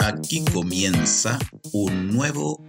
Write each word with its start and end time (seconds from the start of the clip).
Aquí 0.00 0.44
comienza 0.52 1.38
un 1.72 2.12
nuevo 2.12 2.64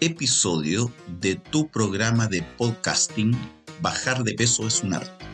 episodio 0.00 0.92
de 1.20 1.34
tu 1.34 1.68
programa 1.68 2.28
de 2.28 2.42
podcasting 2.42 3.36
Bajar 3.80 4.22
de 4.22 4.34
peso 4.34 4.68
es 4.68 4.84
un 4.84 4.94
arte. 4.94 5.24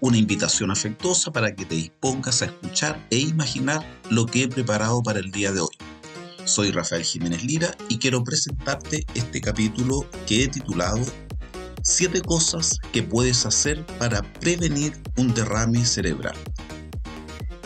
Una 0.00 0.18
invitación 0.18 0.70
afectuosa 0.70 1.32
para 1.32 1.52
que 1.54 1.64
te 1.64 1.74
dispongas 1.74 2.42
a 2.42 2.46
escuchar 2.46 3.04
e 3.10 3.18
imaginar 3.18 3.84
lo 4.08 4.26
que 4.26 4.44
he 4.44 4.48
preparado 4.48 5.02
para 5.02 5.18
el 5.18 5.32
día 5.32 5.50
de 5.50 5.62
hoy. 5.62 5.77
Soy 6.48 6.70
Rafael 6.70 7.04
Jiménez 7.04 7.44
Lira 7.44 7.76
y 7.90 7.98
quiero 7.98 8.24
presentarte 8.24 9.04
este 9.14 9.38
capítulo 9.38 10.06
que 10.26 10.44
he 10.44 10.48
titulado 10.48 10.98
7 11.82 12.22
cosas 12.22 12.78
que 12.90 13.02
puedes 13.02 13.44
hacer 13.44 13.84
para 13.98 14.22
prevenir 14.40 14.94
un 15.18 15.34
derrame 15.34 15.84
cerebral. 15.84 16.34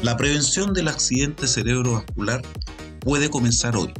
La 0.02 0.16
prevención 0.16 0.72
del 0.72 0.88
accidente 0.88 1.46
cerebrovascular 1.46 2.42
puede 2.98 3.30
comenzar 3.30 3.76
hoy. 3.76 3.92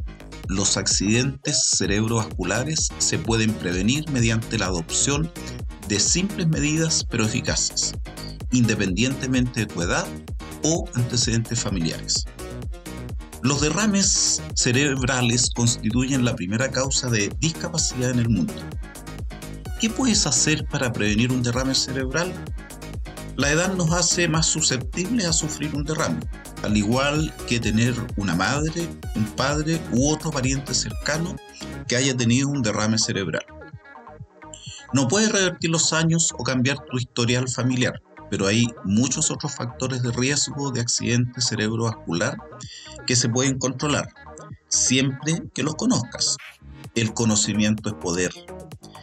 Los 0.49 0.75
accidentes 0.75 1.61
cerebrovasculares 1.77 2.89
se 2.97 3.17
pueden 3.17 3.53
prevenir 3.53 4.03
mediante 4.11 4.57
la 4.57 4.65
adopción 4.65 5.31
de 5.87 5.97
simples 6.01 6.49
medidas 6.49 7.05
pero 7.09 7.23
eficaces, 7.23 7.93
independientemente 8.51 9.61
de 9.61 9.65
tu 9.65 9.81
edad 9.81 10.05
o 10.61 10.89
antecedentes 10.93 11.61
familiares. 11.61 12.25
Los 13.43 13.59
derrames 13.59 14.41
cerebrales 14.55 15.51
constituyen 15.53 16.23
la 16.23 16.33
primera 16.33 16.71
causa 16.71 17.09
de 17.09 17.27
discapacidad 17.39 18.11
en 18.11 18.19
el 18.19 18.29
mundo. 18.29 18.53
¿Qué 19.81 19.89
puedes 19.89 20.25
hacer 20.25 20.65
para 20.67 20.93
prevenir 20.93 21.29
un 21.29 21.43
derrame 21.43 21.75
cerebral? 21.75 22.31
La 23.35 23.51
edad 23.51 23.73
nos 23.73 23.91
hace 23.91 24.29
más 24.29 24.45
susceptibles 24.45 25.25
a 25.25 25.33
sufrir 25.33 25.75
un 25.75 25.83
derrame, 25.83 26.21
al 26.63 26.77
igual 26.77 27.33
que 27.45 27.59
tener 27.59 27.93
una 28.15 28.33
madre, 28.33 28.87
un 29.13 29.25
padre 29.25 29.81
u 29.91 30.09
otro 30.09 30.31
pariente 30.31 30.73
cercano 30.73 31.35
que 31.89 31.97
haya 31.97 32.15
tenido 32.15 32.47
un 32.47 32.61
derrame 32.61 32.97
cerebral. 32.97 33.45
No 34.93 35.09
puedes 35.09 35.33
revertir 35.33 35.69
los 35.69 35.91
años 35.91 36.33
o 36.37 36.45
cambiar 36.45 36.77
tu 36.89 36.97
historial 36.97 37.49
familiar, 37.49 38.01
pero 38.33 38.47
hay 38.47 38.73
muchos 38.83 39.29
otros 39.29 39.53
factores 39.53 40.01
de 40.01 40.11
riesgo 40.11 40.71
de 40.71 40.81
accidente 40.81 41.39
cerebrovascular 41.39 42.35
que 43.05 43.15
se 43.15 43.29
pueden 43.29 43.59
controlar, 43.59 44.11
siempre 44.69 45.43
que 45.53 45.61
los 45.61 45.75
conozcas. 45.75 46.37
El 46.95 47.13
conocimiento 47.13 47.89
es 47.89 47.95
poder. 48.01 48.31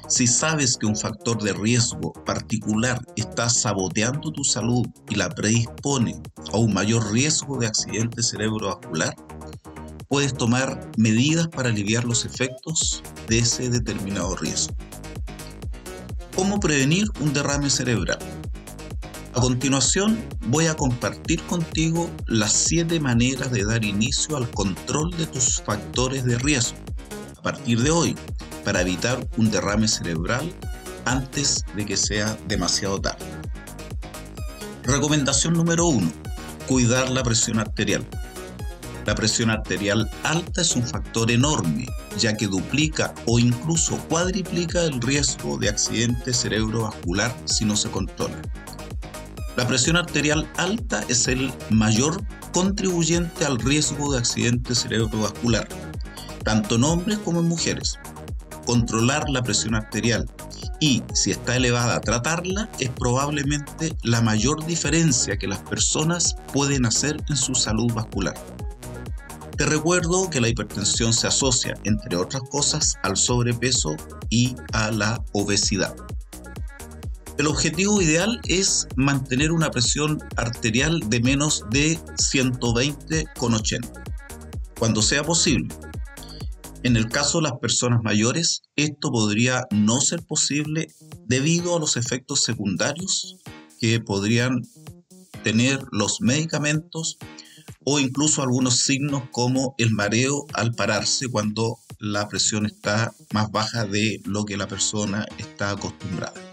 Si 0.08 0.26
sabes 0.26 0.76
que 0.76 0.86
un 0.86 0.96
factor 0.96 1.40
de 1.40 1.52
riesgo 1.52 2.12
particular 2.26 3.00
está 3.14 3.48
saboteando 3.48 4.32
tu 4.32 4.42
salud 4.42 4.84
y 5.08 5.14
la 5.14 5.28
predispone 5.28 6.20
a 6.52 6.56
un 6.56 6.74
mayor 6.74 7.12
riesgo 7.12 7.56
de 7.56 7.68
accidente 7.68 8.24
cerebrovascular, 8.24 9.14
puedes 10.08 10.34
tomar 10.34 10.90
medidas 10.96 11.46
para 11.46 11.68
aliviar 11.68 12.02
los 12.02 12.24
efectos 12.24 13.00
de 13.28 13.38
ese 13.38 13.70
determinado 13.70 14.34
riesgo. 14.34 14.74
¿Cómo 16.34 16.58
prevenir 16.58 17.06
un 17.20 17.32
derrame 17.32 17.70
cerebral? 17.70 18.18
A 19.32 19.40
continuación 19.40 20.20
voy 20.48 20.66
a 20.66 20.74
compartir 20.74 21.40
contigo 21.42 22.10
las 22.26 22.52
7 22.52 22.98
maneras 22.98 23.52
de 23.52 23.64
dar 23.64 23.84
inicio 23.84 24.36
al 24.36 24.50
control 24.50 25.16
de 25.16 25.26
tus 25.26 25.62
factores 25.62 26.24
de 26.24 26.36
riesgo 26.36 26.76
a 27.38 27.42
partir 27.42 27.80
de 27.80 27.92
hoy 27.92 28.16
para 28.64 28.80
evitar 28.80 29.24
un 29.36 29.48
derrame 29.52 29.86
cerebral 29.86 30.52
antes 31.04 31.64
de 31.76 31.86
que 31.86 31.96
sea 31.96 32.36
demasiado 32.48 33.00
tarde. 33.00 33.24
Recomendación 34.82 35.54
número 35.54 35.86
1. 35.86 36.10
Cuidar 36.66 37.08
la 37.08 37.22
presión 37.22 37.60
arterial. 37.60 38.04
La 39.06 39.14
presión 39.14 39.50
arterial 39.50 40.10
alta 40.24 40.60
es 40.60 40.74
un 40.74 40.82
factor 40.82 41.30
enorme, 41.30 41.86
ya 42.18 42.36
que 42.36 42.48
duplica 42.48 43.14
o 43.26 43.38
incluso 43.38 43.96
cuadriplica 44.08 44.82
el 44.82 45.00
riesgo 45.00 45.56
de 45.56 45.68
accidente 45.68 46.34
cerebrovascular 46.34 47.32
si 47.44 47.64
no 47.64 47.76
se 47.76 47.90
controla. 47.90 48.36
La 49.60 49.68
presión 49.68 49.96
arterial 49.96 50.48
alta 50.56 51.04
es 51.08 51.28
el 51.28 51.52
mayor 51.68 52.24
contribuyente 52.54 53.44
al 53.44 53.58
riesgo 53.58 54.10
de 54.10 54.18
accidente 54.18 54.74
cerebrovascular, 54.74 55.68
tanto 56.44 56.76
en 56.76 56.84
hombres 56.84 57.18
como 57.18 57.40
en 57.40 57.48
mujeres. 57.48 57.98
Controlar 58.64 59.28
la 59.28 59.42
presión 59.42 59.74
arterial 59.74 60.26
y, 60.80 61.02
si 61.12 61.32
está 61.32 61.56
elevada, 61.56 62.00
tratarla 62.00 62.70
es 62.78 62.88
probablemente 62.88 63.94
la 64.02 64.22
mayor 64.22 64.64
diferencia 64.64 65.36
que 65.36 65.46
las 65.46 65.58
personas 65.58 66.36
pueden 66.54 66.86
hacer 66.86 67.18
en 67.28 67.36
su 67.36 67.54
salud 67.54 67.92
vascular. 67.92 68.34
Te 69.58 69.66
recuerdo 69.66 70.30
que 70.30 70.40
la 70.40 70.48
hipertensión 70.48 71.12
se 71.12 71.26
asocia, 71.26 71.74
entre 71.84 72.16
otras 72.16 72.44
cosas, 72.48 72.94
al 73.02 73.18
sobrepeso 73.18 73.94
y 74.30 74.56
a 74.72 74.90
la 74.90 75.22
obesidad. 75.32 75.94
El 77.40 77.46
objetivo 77.46 78.02
ideal 78.02 78.38
es 78.48 78.86
mantener 78.96 79.50
una 79.50 79.70
presión 79.70 80.18
arterial 80.36 81.00
de 81.08 81.20
menos 81.20 81.64
de 81.70 81.98
120,80, 82.18 84.04
cuando 84.78 85.00
sea 85.00 85.24
posible. 85.24 85.74
En 86.82 86.98
el 86.98 87.08
caso 87.08 87.38
de 87.38 87.44
las 87.44 87.58
personas 87.58 88.02
mayores, 88.02 88.60
esto 88.76 89.10
podría 89.10 89.64
no 89.70 90.02
ser 90.02 90.22
posible 90.22 90.88
debido 91.28 91.74
a 91.74 91.80
los 91.80 91.96
efectos 91.96 92.42
secundarios 92.42 93.38
que 93.80 94.00
podrían 94.00 94.60
tener 95.42 95.82
los 95.92 96.20
medicamentos 96.20 97.16
o 97.86 97.98
incluso 98.00 98.42
algunos 98.42 98.80
signos 98.80 99.22
como 99.32 99.74
el 99.78 99.92
mareo 99.92 100.44
al 100.52 100.74
pararse 100.74 101.26
cuando 101.30 101.78
la 101.98 102.28
presión 102.28 102.66
está 102.66 103.14
más 103.32 103.50
baja 103.50 103.86
de 103.86 104.20
lo 104.26 104.44
que 104.44 104.58
la 104.58 104.68
persona 104.68 105.24
está 105.38 105.70
acostumbrada. 105.70 106.49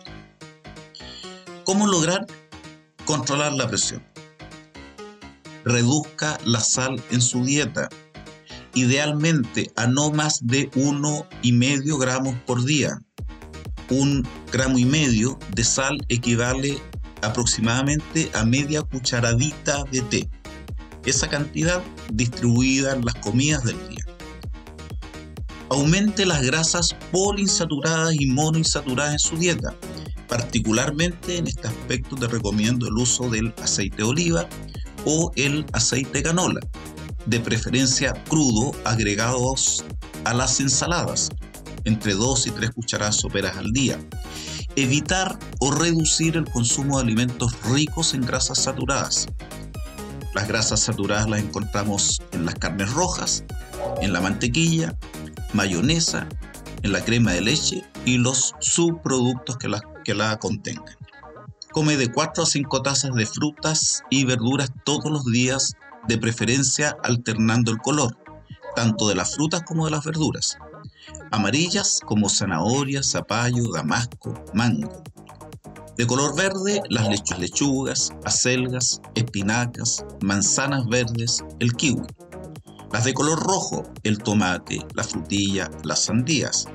¿Cómo 1.77 1.91
lograr 1.91 2.25
controlar 3.05 3.53
la 3.53 3.67
presión? 3.67 4.03
Reduzca 5.63 6.39
la 6.43 6.59
sal 6.59 6.99
en 7.11 7.21
su 7.21 7.45
dieta, 7.45 7.87
idealmente 8.73 9.71
a 9.75 9.85
no 9.85 10.09
más 10.09 10.39
de 10.41 10.71
1,5 10.71 11.99
gramos 11.99 12.33
por 12.47 12.65
día. 12.65 12.99
Un 13.91 14.27
gramo 14.51 14.79
y 14.79 14.85
medio 14.85 15.37
de 15.53 15.63
sal 15.63 16.03
equivale 16.09 16.81
aproximadamente 17.21 18.31
a 18.33 18.43
media 18.43 18.81
cucharadita 18.81 19.83
de 19.91 20.01
té. 20.01 20.29
Esa 21.05 21.27
cantidad 21.29 21.83
distribuida 22.11 22.95
en 22.95 23.05
las 23.05 23.13
comidas 23.13 23.63
del 23.63 23.77
día. 23.89 24.03
Aumente 25.69 26.25
las 26.25 26.41
grasas 26.41 26.95
poliinsaturadas 27.11 28.15
y 28.19 28.25
monoinsaturadas 28.25 29.13
en 29.13 29.19
su 29.19 29.37
dieta 29.37 29.75
Particularmente 30.27 31.37
en 31.37 31.47
este 31.47 31.67
aspecto 31.67 32.15
te 32.15 32.27
recomiendo 32.27 32.87
el 32.87 32.93
uso 32.93 33.29
del 33.29 33.53
aceite 33.61 33.97
de 33.97 34.03
oliva 34.03 34.47
o 35.05 35.31
el 35.35 35.65
aceite 35.73 36.19
de 36.19 36.23
canola, 36.23 36.59
de 37.25 37.39
preferencia 37.39 38.13
crudo 38.25 38.71
agregados 38.83 39.85
a 40.25 40.33
las 40.33 40.59
ensaladas, 40.59 41.29
entre 41.85 42.13
2 42.13 42.47
y 42.47 42.51
3 42.51 42.71
cucharadas 42.71 43.15
soperas 43.15 43.57
al 43.57 43.71
día. 43.71 43.99
Evitar 44.75 45.39
o 45.59 45.71
reducir 45.71 46.35
el 46.35 46.45
consumo 46.45 46.97
de 46.97 47.03
alimentos 47.03 47.53
ricos 47.63 48.13
en 48.13 48.21
grasas 48.21 48.59
saturadas. 48.59 49.27
Las 50.35 50.47
grasas 50.47 50.81
saturadas 50.81 51.29
las 51.29 51.39
encontramos 51.39 52.21
en 52.31 52.45
las 52.45 52.55
carnes 52.55 52.91
rojas, 52.93 53.43
en 54.01 54.13
la 54.13 54.21
mantequilla, 54.21 54.95
mayonesa, 55.53 56.27
en 56.83 56.91
la 56.91 57.03
crema 57.03 57.31
de 57.31 57.41
leche 57.41 57.83
y 58.05 58.17
los 58.17 58.53
subproductos 58.59 59.57
que 59.57 59.67
las 59.67 59.81
la 60.13 60.37
contengan. 60.37 60.95
Come 61.71 61.97
de 61.97 62.11
4 62.11 62.43
a 62.43 62.45
5 62.45 62.81
tazas 62.81 63.13
de 63.13 63.25
frutas 63.25 64.03
y 64.09 64.25
verduras 64.25 64.71
todos 64.83 65.11
los 65.11 65.25
días, 65.25 65.73
de 66.07 66.17
preferencia 66.17 66.97
alternando 67.03 67.71
el 67.71 67.77
color, 67.77 68.17
tanto 68.75 69.09
de 69.09 69.15
las 69.15 69.35
frutas 69.35 69.63
como 69.63 69.85
de 69.85 69.91
las 69.91 70.05
verduras. 70.05 70.57
Amarillas 71.31 71.99
como 72.05 72.29
zanahoria, 72.29 73.03
zapallo, 73.03 73.71
damasco, 73.73 74.33
mango. 74.53 75.03
De 75.97 76.05
color 76.05 76.35
verde, 76.35 76.81
las 76.89 77.09
lechugas, 77.39 78.13
acelgas, 78.23 79.01
espinacas, 79.15 80.05
manzanas 80.21 80.85
verdes, 80.87 81.43
el 81.59 81.73
kiwi. 81.73 82.03
Las 82.91 83.03
de 83.03 83.13
color 83.13 83.39
rojo, 83.39 83.83
el 84.03 84.19
tomate, 84.19 84.85
la 84.93 85.03
frutilla, 85.03 85.69
las 85.83 86.05
sandías. 86.05 86.67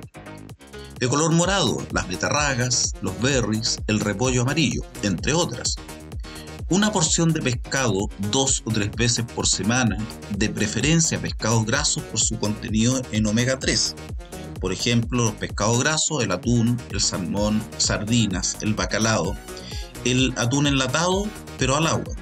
De 1.02 1.08
color 1.08 1.32
morado, 1.32 1.84
las 1.90 2.06
betarragas, 2.06 2.92
los 3.02 3.20
berries, 3.20 3.76
el 3.88 3.98
repollo 3.98 4.42
amarillo, 4.42 4.82
entre 5.02 5.32
otras. 5.32 5.74
Una 6.68 6.92
porción 6.92 7.32
de 7.32 7.42
pescado 7.42 8.08
dos 8.30 8.62
o 8.66 8.70
tres 8.70 8.92
veces 8.92 9.24
por 9.34 9.48
semana, 9.48 9.96
de 10.38 10.48
preferencia 10.48 11.20
pescados 11.20 11.66
grasos 11.66 12.04
por 12.04 12.20
su 12.20 12.38
contenido 12.38 13.02
en 13.10 13.26
omega 13.26 13.58
3. 13.58 13.96
Por 14.60 14.72
ejemplo, 14.72 15.24
los 15.24 15.34
pescados 15.34 15.80
grasos, 15.80 16.22
el 16.22 16.30
atún, 16.30 16.80
el 16.92 17.00
salmón, 17.00 17.60
sardinas, 17.78 18.58
el 18.60 18.74
bacalao, 18.74 19.34
el 20.04 20.32
atún 20.36 20.68
enlatado, 20.68 21.26
pero 21.58 21.74
al 21.74 21.88
agua. 21.88 22.14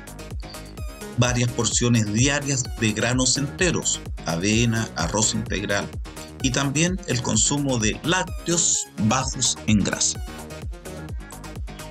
Varias 1.18 1.50
porciones 1.50 2.10
diarias 2.14 2.64
de 2.80 2.92
granos 2.92 3.36
enteros, 3.36 4.00
avena, 4.24 4.88
arroz 4.96 5.34
integral 5.34 5.86
y 6.42 6.50
también 6.50 7.00
el 7.06 7.22
consumo 7.22 7.78
de 7.78 7.98
lácteos 8.04 8.86
bajos 9.04 9.58
en 9.66 9.80
grasa. 9.80 10.24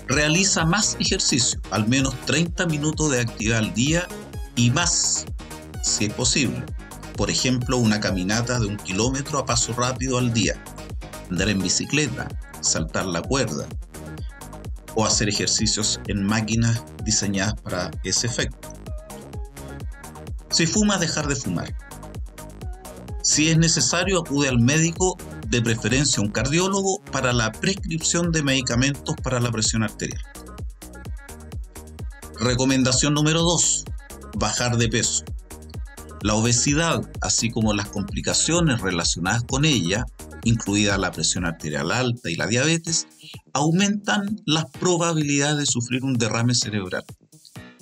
Realiza 0.07 0.65
más 0.65 0.97
ejercicio, 0.99 1.61
al 1.71 1.87
menos 1.87 2.15
30 2.25 2.65
minutos 2.65 3.11
de 3.11 3.21
actividad 3.21 3.59
al 3.59 3.73
día 3.73 4.07
y 4.55 4.71
más, 4.71 5.25
si 5.83 6.05
es 6.05 6.13
posible. 6.13 6.63
Por 7.15 7.29
ejemplo, 7.29 7.77
una 7.77 7.99
caminata 7.99 8.59
de 8.59 8.65
un 8.65 8.77
kilómetro 8.77 9.39
a 9.39 9.45
paso 9.45 9.73
rápido 9.73 10.17
al 10.17 10.33
día, 10.33 10.55
andar 11.29 11.49
en 11.49 11.59
bicicleta, 11.59 12.27
saltar 12.61 13.05
la 13.05 13.21
cuerda 13.21 13.67
o 14.95 15.05
hacer 15.05 15.29
ejercicios 15.29 15.99
en 16.07 16.23
máquinas 16.23 16.83
diseñadas 17.03 17.53
para 17.61 17.91
ese 18.03 18.27
efecto. 18.27 18.73
Si 20.49 20.65
fuma, 20.65 20.97
dejar 20.97 21.27
de 21.27 21.35
fumar. 21.35 21.75
Si 23.29 23.47
es 23.47 23.59
necesario, 23.59 24.21
acude 24.21 24.49
al 24.49 24.57
médico, 24.57 25.15
de 25.49 25.61
preferencia 25.61 26.19
un 26.19 26.31
cardiólogo, 26.31 26.99
para 27.11 27.31
la 27.31 27.51
prescripción 27.51 28.31
de 28.31 28.41
medicamentos 28.41 29.15
para 29.21 29.39
la 29.39 29.51
presión 29.51 29.83
arterial. 29.83 30.19
Recomendación 32.39 33.13
número 33.13 33.43
2. 33.43 33.85
Bajar 34.39 34.77
de 34.77 34.87
peso. 34.87 35.25
La 36.23 36.33
obesidad, 36.33 37.07
así 37.21 37.51
como 37.51 37.75
las 37.75 37.89
complicaciones 37.89 38.81
relacionadas 38.81 39.43
con 39.43 39.63
ella, 39.63 40.05
incluida 40.43 40.97
la 40.97 41.11
presión 41.11 41.45
arterial 41.45 41.91
alta 41.91 42.31
y 42.31 42.35
la 42.35 42.47
diabetes, 42.47 43.05
aumentan 43.53 44.41
las 44.47 44.65
probabilidades 44.71 45.59
de 45.59 45.65
sufrir 45.67 46.03
un 46.03 46.15
derrame 46.15 46.55
cerebral. 46.55 47.03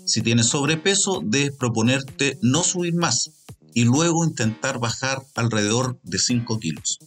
Si 0.03 0.21
tienes 0.21 0.47
sobrepeso, 0.47 1.21
debes 1.23 1.55
proponerte 1.55 2.37
no 2.41 2.65
subir 2.65 2.95
más 2.95 3.31
y 3.77 3.83
luego 3.83 4.25
intentar 4.25 4.79
bajar 4.79 5.21
alrededor 5.35 5.99
de 6.01 6.17
5 6.17 6.59
kilos. 6.59 6.97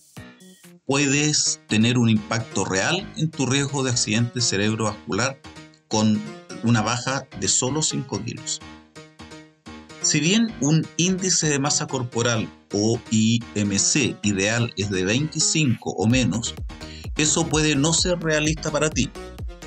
Puedes 0.86 1.58
tener 1.66 1.98
un 1.98 2.08
impacto 2.08 2.64
real 2.64 3.12
en 3.16 3.28
tu 3.28 3.44
riesgo 3.44 3.82
de 3.82 3.90
accidente 3.90 4.40
cerebrovascular 4.40 5.40
con 5.88 6.22
una 6.62 6.80
baja 6.80 7.26
de 7.40 7.48
solo 7.48 7.82
5 7.82 8.24
kilos. 8.24 8.60
Si 10.00 10.20
bien 10.20 10.54
un 10.60 10.86
índice 10.96 11.48
de 11.48 11.58
masa 11.58 11.88
corporal 11.88 12.48
o 12.72 13.00
IMC 13.10 14.16
ideal 14.22 14.72
es 14.76 14.90
de 14.90 15.04
25 15.04 15.90
o 15.90 16.06
menos, 16.06 16.54
eso 17.16 17.48
puede 17.48 17.74
no 17.74 17.92
ser 17.92 18.20
realista 18.20 18.70
para 18.70 18.90
ti, 18.90 19.10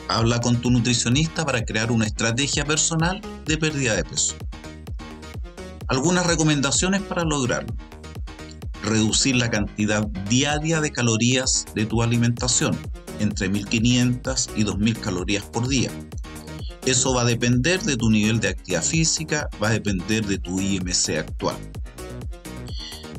Habla 0.10 0.40
con 0.42 0.60
tu 0.62 0.70
nutricionista 0.70 1.46
para 1.46 1.64
crear 1.64 1.92
una 1.92 2.06
estrategia 2.06 2.66
personal 2.66 3.22
de 3.46 3.58
pérdida 3.58 3.96
de 3.96 4.04
peso. 4.04 4.36
Algunas 5.94 6.26
recomendaciones 6.26 7.04
para 7.04 7.24
lograrlo. 7.24 7.72
Reducir 8.82 9.36
la 9.36 9.52
cantidad 9.52 10.04
diaria 10.28 10.82
de 10.82 10.90
calorías 10.92 11.66
de 11.76 11.86
tu 11.86 12.02
alimentación, 12.02 12.76
entre 13.20 13.48
1500 13.48 14.50
y 14.56 14.64
2000 14.64 15.00
calorías 15.00 15.44
por 15.44 15.68
día. 15.68 15.92
Eso 16.88 17.14
va 17.14 17.22
a 17.22 17.26
depender 17.26 17.80
de 17.84 17.96
tu 17.96 18.10
nivel 18.10 18.40
de 18.40 18.48
actividad 18.48 18.82
física, 18.82 19.48
va 19.62 19.68
a 19.68 19.74
depender 19.74 20.26
de 20.26 20.40
tu 20.40 20.60
IMC 20.60 21.20
actual. 21.20 21.58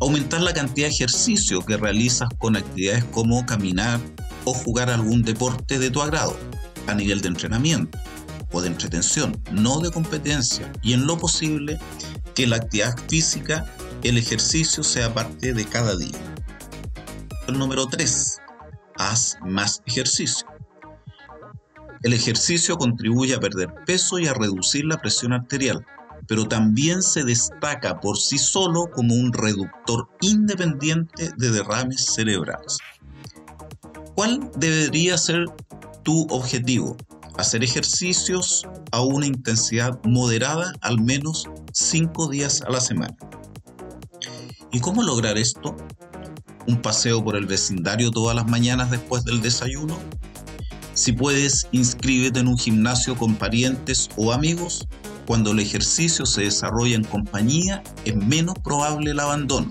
Aumentar 0.01 0.41
la 0.41 0.53
cantidad 0.53 0.89
de 0.89 0.95
ejercicio 0.95 1.61
que 1.61 1.77
realizas 1.77 2.29
con 2.39 2.57
actividades 2.57 3.05
como 3.05 3.47
caminar 3.47 4.01
o 4.45 4.53
jugar 4.53 4.91
algún 4.91 5.23
deporte 5.23 5.79
de 5.79 5.91
tu 5.91 6.03
agrado 6.03 6.37
a 6.89 6.95
nivel 6.97 7.21
de 7.21 7.29
entrenamiento 7.29 7.97
o 8.51 8.61
de 8.61 8.67
entretención, 8.67 9.41
no 9.53 9.79
de 9.79 9.93
competencia, 9.93 10.73
y 10.83 10.93
en 10.93 11.07
lo 11.07 11.19
posible 11.19 11.79
que 12.35 12.47
la 12.47 12.57
actividad 12.57 12.97
física, 13.09 13.67
el 14.03 14.19
ejercicio 14.19 14.83
sea 14.83 15.13
parte 15.15 15.55
de 15.55 15.65
cada 15.65 15.97
día. 15.97 16.19
El 17.47 17.59
número 17.59 17.87
3. 17.87 18.41
Haz 18.97 19.37
más 19.43 19.83
ejercicio. 19.87 20.47
El 22.03 22.13
ejercicio 22.13 22.77
contribuye 22.77 23.35
a 23.35 23.41
perder 23.41 23.73
peso 23.87 24.19
y 24.19 24.27
a 24.27 24.35
reducir 24.35 24.85
la 24.85 24.99
presión 24.99 25.33
arterial, 25.33 25.87
pero 26.27 26.47
también 26.47 27.03
se 27.03 27.25
destaca 27.25 28.01
por 28.01 28.19
sí 28.19 28.39
solo 28.39 28.91
como 28.93 29.15
un 29.15 29.33
reductor 29.33 30.09
independiente 30.21 31.31
de 31.37 31.51
derrames 31.51 32.05
cerebrales. 32.15 32.79
¿Cuál 34.15 34.51
debería 34.57 35.17
ser 35.19 35.47
tu 36.03 36.27
objetivo, 36.31 36.97
hacer 37.37 37.65
ejercicios 37.65 38.67
a 38.93 39.01
una 39.01 39.27
intensidad 39.27 39.99
moderada 40.05 40.73
al 40.81 41.01
menos 41.01 41.49
5 41.73 42.29
días 42.29 42.63
a 42.63 42.71
la 42.71 42.81
semana. 42.81 43.17
¿Y 44.73 44.81
cómo 44.81 45.03
lograr 45.03 45.39
esto? 45.39 45.77
¿Un 46.67 46.81
paseo 46.81 47.23
por 47.23 47.37
el 47.37 47.47
vecindario 47.47 48.11
todas 48.11 48.35
las 48.35 48.49
mañanas 48.49 48.91
después 48.91 49.25
del 49.25 49.41
desayuno? 49.41 49.99
Si 50.95 51.13
puedes, 51.13 51.67
inscríbete 51.73 52.41
en 52.41 52.49
un 52.49 52.59
gimnasio 52.59 53.17
con 53.17 53.35
parientes 53.35 54.09
o 54.17 54.33
amigos. 54.33 54.87
Cuando 55.27 55.53
el 55.53 55.61
ejercicio 55.61 56.27
se 56.27 56.43
desarrolla 56.43 56.97
en 56.97 57.05
compañía, 57.05 57.83
es 58.05 58.15
menos 58.15 58.55
probable 58.63 59.11
el 59.11 59.21
abandono 59.21 59.71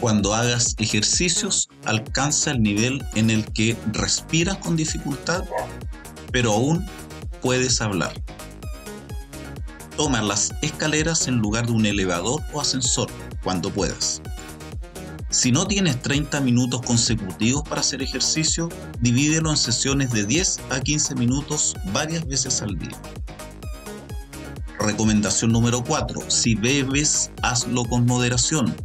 cuando 0.00 0.34
hagas 0.34 0.74
ejercicios 0.78 1.68
alcanza 1.84 2.50
el 2.50 2.62
nivel 2.62 3.04
en 3.14 3.30
el 3.30 3.44
que 3.52 3.76
respiras 3.92 4.58
con 4.58 4.76
dificultad, 4.76 5.44
pero 6.36 6.52
aún 6.52 6.84
puedes 7.40 7.80
hablar. 7.80 8.12
Toma 9.96 10.20
las 10.20 10.52
escaleras 10.60 11.28
en 11.28 11.38
lugar 11.38 11.64
de 11.64 11.72
un 11.72 11.86
elevador 11.86 12.42
o 12.52 12.60
ascensor 12.60 13.08
cuando 13.42 13.70
puedas. 13.70 14.20
Si 15.30 15.50
no 15.50 15.66
tienes 15.66 16.02
30 16.02 16.42
minutos 16.42 16.82
consecutivos 16.82 17.62
para 17.66 17.80
hacer 17.80 18.02
ejercicio, 18.02 18.68
divídelo 19.00 19.48
en 19.48 19.56
sesiones 19.56 20.12
de 20.12 20.26
10 20.26 20.60
a 20.68 20.80
15 20.80 21.14
minutos 21.14 21.74
varias 21.90 22.26
veces 22.26 22.60
al 22.60 22.78
día. 22.78 23.00
Recomendación 24.78 25.52
número 25.52 25.82
4. 25.82 26.20
Si 26.28 26.54
bebes, 26.54 27.30
hazlo 27.40 27.86
con 27.86 28.04
moderación 28.04 28.76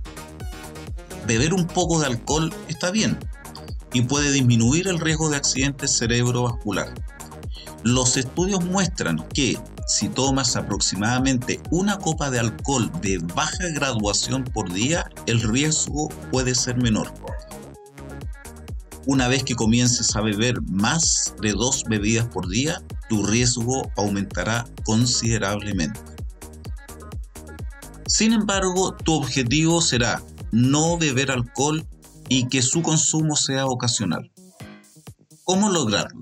beber 1.28 1.54
un 1.54 1.68
poco 1.68 2.00
de 2.00 2.08
alcohol 2.08 2.54
está 2.68 2.92
bien 2.92 3.18
y 3.94 4.02
puede 4.02 4.32
disminuir 4.32 4.88
el 4.88 5.00
riesgo 5.00 5.30
de 5.30 5.38
accidente 5.38 5.88
cerebrovascular. 5.88 6.94
Los 7.84 8.16
estudios 8.16 8.64
muestran 8.64 9.28
que 9.34 9.58
si 9.88 10.08
tomas 10.08 10.56
aproximadamente 10.56 11.60
una 11.72 11.98
copa 11.98 12.30
de 12.30 12.40
alcohol 12.40 12.92
de 13.02 13.18
baja 13.36 13.68
graduación 13.74 14.44
por 14.44 14.72
día, 14.72 15.10
el 15.26 15.42
riesgo 15.42 16.10
puede 16.32 16.54
ser 16.54 16.78
menor. 16.78 17.12
Una 19.08 19.28
vez 19.28 19.44
que 19.44 19.56
comiences 19.56 20.16
a 20.16 20.22
beber 20.22 20.62
más 20.62 21.34
de 21.42 21.54
dos 21.54 21.84
bebidas 21.90 22.28
por 22.28 22.48
día, 22.48 22.84
tu 23.10 23.26
riesgo 23.26 23.92
aumentará 23.98 24.68
considerablemente. 24.84 26.00
Sin 28.06 28.34
embargo, 28.34 28.94
tu 28.94 29.16
objetivo 29.16 29.82
será 29.82 30.22
no 30.52 30.98
beber 30.98 31.32
alcohol 31.32 31.84
y 32.30 32.48
que 32.48 32.62
su 32.62 32.84
consumo 32.84 33.36
sea 33.36 33.66
ocasional. 33.66 34.32
¿Cómo 35.44 35.70
lograrlo? 35.70 36.22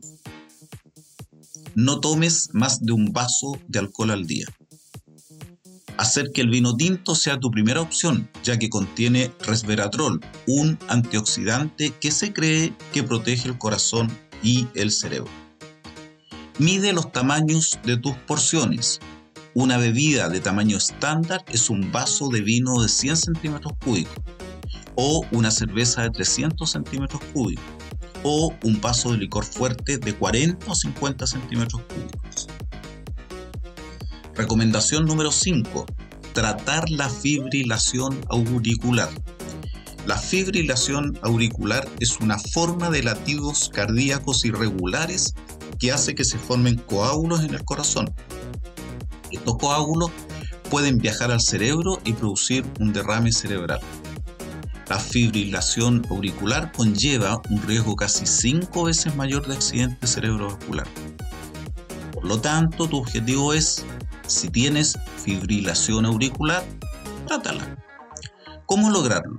No 1.81 2.01
tomes 2.01 2.49
más 2.51 2.81
de 2.81 2.91
un 2.91 3.13
vaso 3.13 3.57
de 3.69 3.79
alcohol 3.79 4.11
al 4.11 4.27
día. 4.27 4.45
Hacer 5.95 6.31
que 6.33 6.41
el 6.41 6.49
vino 6.49 6.75
tinto 6.75 7.15
sea 7.15 7.39
tu 7.39 7.51
primera 7.51 7.79
opción, 7.79 8.29
ya 8.43 8.59
que 8.59 8.67
contiene 8.67 9.31
resveratrol, 9.39 10.19
un 10.45 10.77
antioxidante 10.89 11.93
que 12.01 12.11
se 12.11 12.33
cree 12.33 12.75
que 12.91 13.03
protege 13.03 13.47
el 13.47 13.57
corazón 13.57 14.11
y 14.43 14.67
el 14.73 14.91
cerebro. 14.91 15.31
Mide 16.57 16.91
los 16.91 17.13
tamaños 17.13 17.79
de 17.85 17.95
tus 17.95 18.13
porciones. 18.27 18.99
Una 19.53 19.77
bebida 19.77 20.27
de 20.27 20.41
tamaño 20.41 20.75
estándar 20.75 21.45
es 21.47 21.69
un 21.69 21.93
vaso 21.93 22.27
de 22.27 22.41
vino 22.41 22.81
de 22.81 22.89
100 22.89 23.15
centímetros 23.15 23.71
cúbicos, 23.85 24.17
o 24.95 25.25
una 25.31 25.49
cerveza 25.49 26.01
de 26.01 26.09
300 26.09 26.69
centímetros 26.69 27.21
cúbicos, 27.33 27.63
o 28.23 28.53
un 28.63 28.81
vaso 28.81 29.11
de 29.11 29.17
licor 29.17 29.45
fuerte 29.45 29.97
de 29.97 30.13
40 30.13 30.65
o 30.69 30.75
50 30.75 31.27
centímetros 31.27 31.81
cúbicos. 31.83 32.47
Recomendación 34.35 35.05
número 35.05 35.31
5. 35.31 35.85
Tratar 36.33 36.89
la 36.89 37.09
fibrilación 37.09 38.19
auricular. 38.29 39.09
La 40.05 40.17
fibrilación 40.17 41.19
auricular 41.21 41.87
es 41.99 42.19
una 42.19 42.39
forma 42.39 42.89
de 42.89 43.03
latidos 43.03 43.69
cardíacos 43.69 44.45
irregulares 44.45 45.33
que 45.77 45.91
hace 45.91 46.15
que 46.15 46.23
se 46.23 46.37
formen 46.37 46.77
coágulos 46.77 47.43
en 47.43 47.53
el 47.53 47.63
corazón 47.63 48.13
estos 49.31 49.57
coágulos 49.57 50.11
pueden 50.69 50.97
viajar 50.97 51.31
al 51.31 51.41
cerebro 51.41 51.99
y 52.03 52.13
producir 52.13 52.65
un 52.79 52.93
derrame 52.93 53.31
cerebral. 53.31 53.79
La 54.89 54.97
fibrilación 54.97 56.03
auricular 56.09 56.71
conlleva 56.71 57.39
un 57.51 57.61
riesgo 57.61 57.95
casi 57.95 58.25
cinco 58.25 58.85
veces 58.85 59.15
mayor 59.15 59.45
de 59.45 59.53
accidente 59.53 60.07
cerebrovascular. 60.07 60.87
Por 62.11 62.25
lo 62.25 62.41
tanto, 62.41 62.89
tu 62.89 62.97
objetivo 62.97 63.53
es, 63.53 63.85
si 64.25 64.49
tienes 64.49 64.97
fibrilación 65.23 66.07
auricular, 66.07 66.63
trátala. 67.27 67.77
¿Cómo 68.65 68.89
lograrlo? 68.89 69.37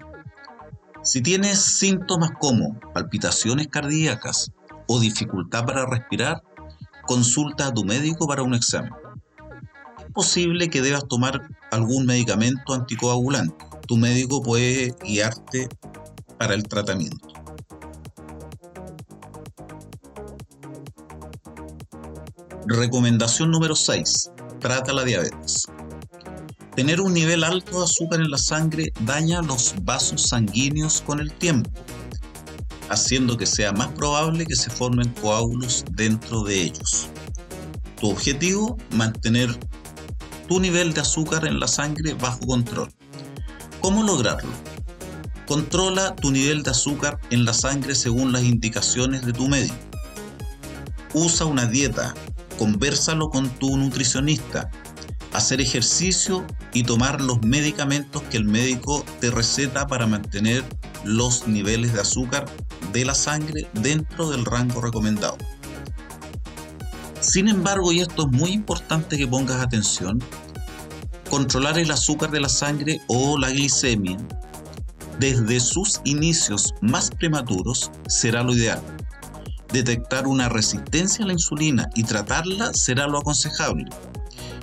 Si 1.03 1.21
tienes 1.21 1.59
síntomas 1.59 2.31
como 2.39 2.79
palpitaciones 2.95 3.67
cardíacas 3.67 4.53
o 4.87 5.01
dificultad 5.01 5.67
para 5.67 5.85
respirar, 5.85 6.45
consulta 7.09 7.67
a 7.67 7.75
tu 7.75 7.85
médico 7.85 8.29
para 8.29 8.45
un 8.45 8.55
examen. 8.55 8.93
Es 9.99 10.13
posible 10.13 10.71
que 10.71 10.81
debas 10.81 11.09
tomar 11.09 11.43
algún 11.73 12.07
medicamento 12.07 12.73
anticoagulante 12.73 13.71
tu 13.91 13.97
médico 13.97 14.41
puede 14.41 14.95
guiarte 15.03 15.69
para 16.39 16.55
el 16.55 16.63
tratamiento. 16.63 17.27
Recomendación 22.69 23.51
número 23.51 23.75
6. 23.75 24.31
Trata 24.61 24.93
la 24.93 25.03
diabetes. 25.03 25.67
Tener 26.77 27.01
un 27.01 27.15
nivel 27.15 27.43
alto 27.43 27.79
de 27.79 27.85
azúcar 27.85 28.21
en 28.21 28.31
la 28.31 28.39
sangre 28.39 28.93
daña 29.01 29.43
los 29.43 29.75
vasos 29.83 30.29
sanguíneos 30.29 31.01
con 31.01 31.19
el 31.19 31.33
tiempo, 31.33 31.69
haciendo 32.91 33.37
que 33.37 33.47
sea 33.47 33.73
más 33.73 33.89
probable 33.95 34.47
que 34.47 34.55
se 34.55 34.71
formen 34.71 35.09
coágulos 35.21 35.85
dentro 35.97 36.45
de 36.45 36.63
ellos. 36.63 37.09
Tu 38.01 38.09
objetivo, 38.09 38.77
mantener 38.93 39.51
tu 40.47 40.61
nivel 40.61 40.95
de 40.95 41.01
azúcar 41.01 41.45
en 41.45 41.59
la 41.59 41.67
sangre 41.67 42.15
bajo 42.15 42.39
control. 42.47 42.89
¿Cómo 43.81 44.03
lograrlo? 44.03 44.51
Controla 45.47 46.15
tu 46.15 46.31
nivel 46.31 46.63
de 46.63 46.71
azúcar 46.71 47.19
en 47.31 47.47
la 47.47 47.55
sangre 47.55 47.95
según 47.95 48.31
las 48.31 48.43
indicaciones 48.43 49.25
de 49.25 49.33
tu 49.33 49.49
médico. 49.49 49.75
Usa 51.15 51.47
una 51.47 51.65
dieta, 51.65 52.13
conversalo 52.59 53.31
con 53.31 53.49
tu 53.49 53.79
nutricionista, 53.79 54.71
hacer 55.33 55.63
ejercicio 55.63 56.47
y 56.75 56.83
tomar 56.83 57.23
los 57.23 57.41
medicamentos 57.43 58.23
que 58.25 58.37
el 58.37 58.45
médico 58.45 59.03
te 59.19 59.31
receta 59.31 59.87
para 59.87 60.07
mantener 60.07 60.63
los 61.05 61.49
niveles 61.49 61.95
de 61.95 62.03
azúcar 62.03 62.45
de 62.93 63.07
la 63.07 63.15
sangre 63.15 63.67
dentro 63.73 64.29
del 64.29 64.45
rango 64.45 64.83
recomendado. 64.83 65.39
Sin 67.21 67.49
embargo, 67.49 67.93
y 67.93 68.01
esto 68.01 68.29
es 68.31 68.39
muy 68.39 68.51
importante 68.51 69.17
que 69.17 69.27
pongas 69.27 69.63
atención, 69.63 70.23
controlar 71.31 71.79
el 71.79 71.91
azúcar 71.91 72.31
de 72.31 72.41
la 72.41 72.49
sangre 72.49 73.01
o 73.07 73.39
la 73.39 73.51
glicemia 73.51 74.19
desde 75.21 75.61
sus 75.61 76.01
inicios 76.05 76.75
más 76.81 77.11
prematuros 77.11 77.91
será 78.09 78.43
lo 78.43 78.55
ideal. 78.55 78.81
Detectar 79.71 80.27
una 80.27 80.49
resistencia 80.49 81.25
a 81.25 81.29
la 81.29 81.35
insulina 81.35 81.91
y 81.95 82.05
tratarla 82.05 82.73
será 82.73 83.07
lo 83.07 83.19
aconsejable. 83.19 83.85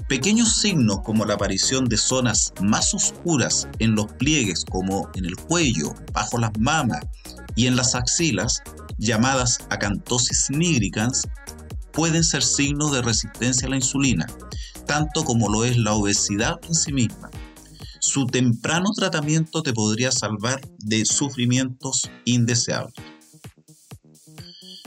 Pequeños 0.10 0.60
signos 0.60 1.02
como 1.04 1.26
la 1.26 1.36
aparición 1.36 1.86
de 1.86 1.98
zonas 1.98 2.54
más 2.60 2.94
oscuras 2.94 3.68
en 3.78 3.94
los 3.94 4.08
pliegues 4.14 4.66
como 4.66 5.10
en 5.14 5.26
el 5.26 5.36
cuello, 5.36 5.94
bajo 6.12 6.40
las 6.40 6.52
mamas 6.58 7.06
y 7.56 7.68
en 7.68 7.76
las 7.76 7.94
axilas, 7.94 8.64
llamadas 8.98 9.60
acantosis 9.70 10.50
nigricans, 10.50 11.28
pueden 11.98 12.24
ser 12.24 12.44
signos 12.44 12.94
de 12.94 13.02
resistencia 13.02 13.68
a 13.68 13.72
la 13.72 13.76
insulina 13.76 14.26
tanto 14.88 15.24
como 15.24 15.50
lo 15.50 15.66
es 15.66 15.78
la 15.78 15.94
obesidad 15.94 16.60
en 16.64 16.74
sí 16.74 16.92
misma. 16.92 17.30
Su 18.00 18.26
temprano 18.26 18.90
tratamiento 18.96 19.62
te 19.62 19.74
podría 19.74 20.12
salvar 20.12 20.62
de 20.80 21.06
sufrimientos 21.06 22.10
indeseables. 22.26 22.96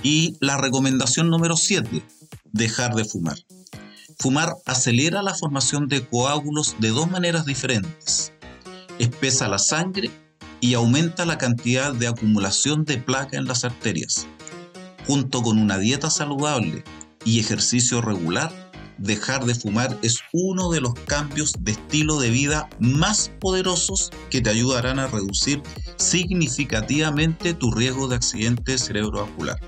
Y 0.03 0.37
la 0.41 0.57
recomendación 0.57 1.29
número 1.29 1.57
7, 1.57 2.03
dejar 2.53 2.95
de 2.95 3.05
fumar. 3.05 3.37
Fumar 4.19 4.55
acelera 4.65 5.23
la 5.23 5.35
formación 5.35 5.87
de 5.87 6.07
coágulos 6.07 6.77
de 6.79 6.89
dos 6.89 7.11
maneras 7.11 7.45
diferentes. 7.45 8.33
Espesa 8.99 9.49
la 9.49 9.59
sangre 9.59 10.11
y 10.61 10.75
aumenta 10.75 11.27
la 11.27 11.39
cantidad 11.39 11.93
de 11.93 12.09
acumulación 12.09 12.85
de 12.85 12.99
placa 12.99 13.37
en 13.37 13.45
las 13.45 13.65
arterias. 13.65 14.27
Junto 15.07 15.43
con 15.43 15.59
una 15.59 15.79
dieta 15.79 16.11
saludable 16.11 16.85
y 17.25 17.41
ejercicio 17.41 18.01
regular, 18.01 18.53
dejar 18.99 19.45
de 19.45 19.55
fumar 19.55 19.99
es 20.03 20.21
uno 20.33 20.71
de 20.71 20.81
los 20.81 20.95
cambios 21.07 21.55
de 21.61 21.73
estilo 21.73 22.19
de 22.21 22.31
vida 22.31 22.69
más 22.79 23.31
poderosos 23.41 24.11
que 24.31 24.41
te 24.41 24.51
ayudarán 24.51 24.99
a 24.99 25.07
reducir 25.07 25.63
significativamente 25.97 27.55
tu 27.55 27.71
riesgo 27.71 28.09
de 28.09 28.17
accidente 28.17 28.79
cerebrovascular. 28.79 29.59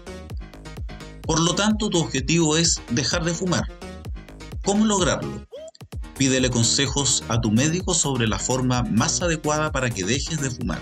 Por 1.22 1.40
lo 1.40 1.54
tanto, 1.54 1.88
tu 1.88 1.98
objetivo 1.98 2.56
es 2.56 2.80
dejar 2.90 3.24
de 3.24 3.32
fumar. 3.32 3.64
¿Cómo 4.64 4.84
lograrlo? 4.84 5.46
Pídele 6.18 6.50
consejos 6.50 7.24
a 7.28 7.40
tu 7.40 7.50
médico 7.50 7.94
sobre 7.94 8.26
la 8.28 8.38
forma 8.38 8.82
más 8.82 9.22
adecuada 9.22 9.72
para 9.72 9.90
que 9.90 10.04
dejes 10.04 10.40
de 10.40 10.50
fumar. 10.50 10.80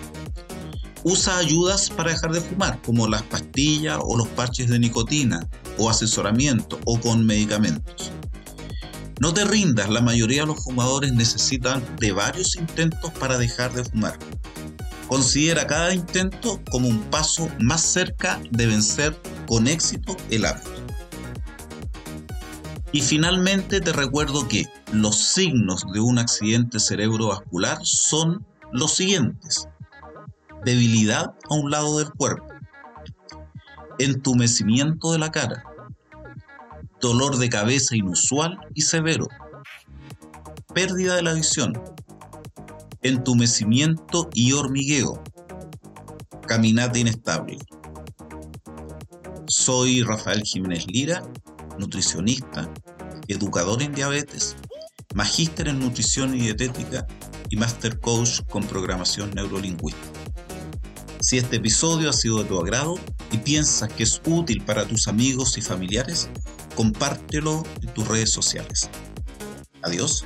Usa 1.02 1.38
ayudas 1.38 1.88
para 1.88 2.10
dejar 2.10 2.32
de 2.32 2.40
fumar, 2.40 2.80
como 2.82 3.08
las 3.08 3.22
pastillas 3.22 3.98
o 4.02 4.16
los 4.16 4.28
parches 4.28 4.68
de 4.68 4.78
nicotina, 4.78 5.48
o 5.78 5.88
asesoramiento, 5.88 6.78
o 6.84 7.00
con 7.00 7.24
medicamentos. 7.24 8.12
No 9.20 9.34
te 9.34 9.44
rindas, 9.44 9.88
la 9.88 10.00
mayoría 10.00 10.42
de 10.42 10.48
los 10.48 10.64
fumadores 10.64 11.12
necesitan 11.12 11.84
de 11.98 12.12
varios 12.12 12.56
intentos 12.56 13.10
para 13.12 13.38
dejar 13.38 13.72
de 13.74 13.84
fumar. 13.84 14.18
Considera 15.08 15.66
cada 15.66 15.94
intento 15.94 16.60
como 16.70 16.88
un 16.88 17.00
paso 17.10 17.48
más 17.60 17.82
cerca 17.82 18.40
de 18.50 18.66
vencer 18.66 19.20
con 19.46 19.66
éxito 19.66 20.16
el 20.30 20.44
hábito. 20.44 20.70
Y 22.92 23.02
finalmente 23.02 23.80
te 23.80 23.92
recuerdo 23.92 24.48
que 24.48 24.66
los 24.92 25.16
signos 25.16 25.84
de 25.92 26.00
un 26.00 26.18
accidente 26.18 26.80
cerebrovascular 26.80 27.78
son 27.82 28.46
los 28.72 28.94
siguientes. 28.94 29.68
Debilidad 30.64 31.34
a 31.48 31.54
un 31.54 31.70
lado 31.70 31.98
del 31.98 32.10
cuerpo. 32.10 32.46
Entumecimiento 33.98 35.12
de 35.12 35.18
la 35.18 35.30
cara 35.30 35.64
dolor 37.00 37.38
de 37.38 37.48
cabeza 37.48 37.96
inusual 37.96 38.58
y 38.74 38.82
severo, 38.82 39.28
pérdida 40.74 41.16
de 41.16 41.22
la 41.22 41.32
visión, 41.32 41.72
entumecimiento 43.02 44.28
y 44.34 44.52
hormigueo, 44.52 45.22
caminata 46.46 46.98
inestable. 46.98 47.58
Soy 49.46 50.02
Rafael 50.02 50.42
Jiménez 50.42 50.86
Lira, 50.88 51.22
nutricionista, 51.78 52.70
educador 53.28 53.82
en 53.82 53.92
diabetes, 53.92 54.56
magíster 55.14 55.68
en 55.68 55.80
nutrición 55.80 56.34
y 56.34 56.40
dietética 56.40 57.06
y 57.48 57.56
master 57.56 57.98
coach 57.98 58.42
con 58.50 58.62
programación 58.64 59.30
neurolingüística. 59.30 60.29
Si 61.20 61.36
este 61.36 61.56
episodio 61.56 62.08
ha 62.08 62.12
sido 62.14 62.38
de 62.38 62.44
tu 62.44 62.58
agrado 62.58 62.98
y 63.30 63.36
piensas 63.38 63.92
que 63.92 64.04
es 64.04 64.22
útil 64.24 64.62
para 64.62 64.86
tus 64.86 65.06
amigos 65.06 65.58
y 65.58 65.62
familiares, 65.62 66.30
compártelo 66.74 67.62
en 67.82 67.88
tus 67.92 68.08
redes 68.08 68.32
sociales. 68.32 68.88
Adiós. 69.82 70.24